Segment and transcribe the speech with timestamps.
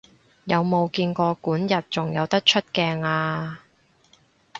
[0.45, 3.59] 有冇見過管軼仲有得出鏡啊？